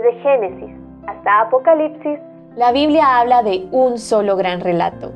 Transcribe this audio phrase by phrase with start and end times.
[0.00, 0.74] Desde Génesis
[1.06, 2.18] hasta Apocalipsis,
[2.56, 5.12] la Biblia habla de un solo gran relato.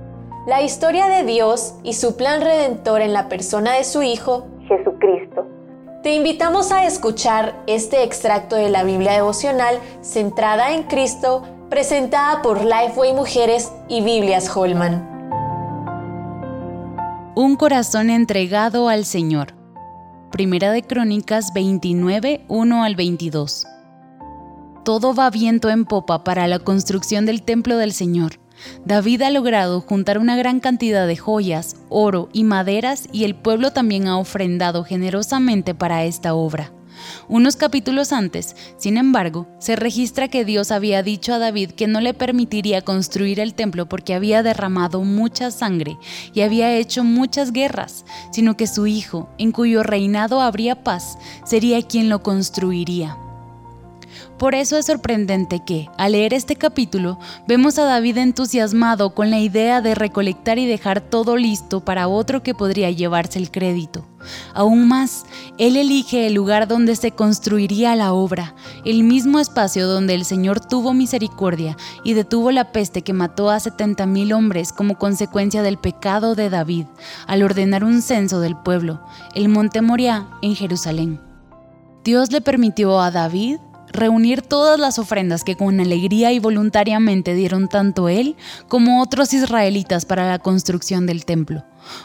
[0.47, 5.47] La historia de Dios y su plan redentor en la persona de su Hijo, Jesucristo.
[6.03, 12.63] Te invitamos a escuchar este extracto de la Biblia devocional centrada en Cristo, presentada por
[12.63, 15.11] Lifeway Mujeres y Biblias Holman.
[17.35, 19.55] Un corazón entregado al Señor.
[20.31, 23.69] Primera de Crónicas 29, 1 al 22.
[24.85, 28.39] Todo va viento en popa para la construcción del templo del Señor.
[28.85, 33.73] David ha logrado juntar una gran cantidad de joyas, oro y maderas y el pueblo
[33.73, 36.71] también ha ofrendado generosamente para esta obra.
[37.29, 42.03] Unos capítulos antes, sin embargo, se registra que Dios había dicho a David que no
[42.03, 45.97] le permitiría construir el templo porque había derramado mucha sangre
[46.35, 51.17] y había hecho muchas guerras, sino que su hijo, en cuyo reinado habría paz,
[51.47, 53.17] sería quien lo construiría.
[54.39, 59.39] Por eso es sorprendente que, al leer este capítulo, vemos a David entusiasmado con la
[59.39, 64.07] idea de recolectar y dejar todo listo para otro que podría llevarse el crédito.
[64.55, 65.25] Aún más,
[65.59, 70.61] él elige el lugar donde se construiría la obra, el mismo espacio donde el Señor
[70.61, 76.35] tuvo misericordia y detuvo la peste que mató a 70.000 hombres como consecuencia del pecado
[76.35, 76.87] de David,
[77.27, 79.01] al ordenar un censo del pueblo,
[79.35, 81.21] el monte Moriah en Jerusalén.
[82.05, 83.59] Dios le permitió a David
[83.95, 88.37] reunir todas las ofrendas que con alegría y voluntariamente dieron tanto él
[88.69, 91.65] como otros israelitas para la construcción del templo,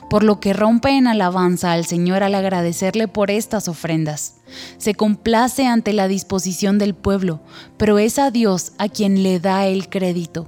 [0.10, 4.36] por lo que rompe en alabanza al Señor al agradecerle por estas ofrendas.
[4.78, 7.42] Se complace ante la disposición del pueblo,
[7.78, 10.48] pero es a Dios a quien le da el crédito.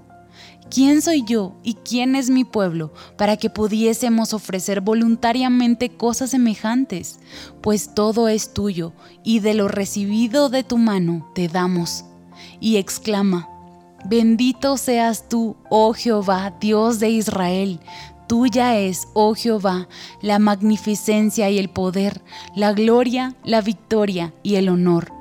[0.73, 7.19] ¿Quién soy yo y quién es mi pueblo para que pudiésemos ofrecer voluntariamente cosas semejantes?
[7.59, 12.05] Pues todo es tuyo y de lo recibido de tu mano te damos.
[12.61, 13.49] Y exclama,
[14.05, 17.81] bendito seas tú, oh Jehová, Dios de Israel.
[18.29, 19.89] Tuya es, oh Jehová,
[20.21, 22.23] la magnificencia y el poder,
[22.55, 25.11] la gloria, la victoria y el honor.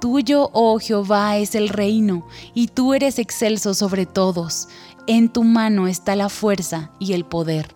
[0.00, 4.68] Tuyo, oh Jehová, es el reino, y tú eres excelso sobre todos.
[5.06, 7.74] En tu mano está la fuerza y el poder.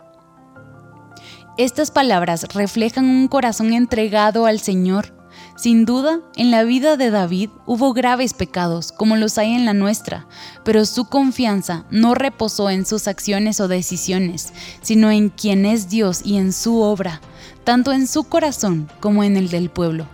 [1.59, 5.15] Estas palabras reflejan un corazón entregado al Señor.
[5.55, 9.75] Sin duda, en la vida de David hubo graves pecados, como los hay en la
[9.75, 10.27] nuestra,
[10.65, 16.23] pero su confianza no reposó en sus acciones o decisiones, sino en quien es Dios
[16.25, 17.21] y en su obra,
[17.65, 20.07] tanto en su corazón como en el del pueblo.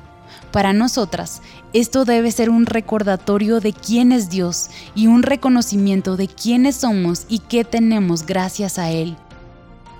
[0.53, 6.29] Para nosotras, esto debe ser un recordatorio de quién es Dios y un reconocimiento de
[6.29, 9.17] quiénes somos y qué tenemos gracias a Él.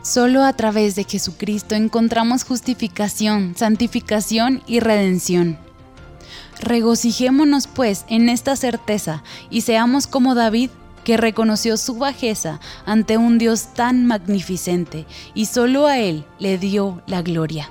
[0.03, 5.59] Solo a través de Jesucristo encontramos justificación, santificación y redención.
[6.61, 10.71] Regocijémonos pues en esta certeza y seamos como David,
[11.05, 17.03] que reconoció su bajeza ante un Dios tan magnificente y solo a Él le dio
[17.07, 17.71] la gloria.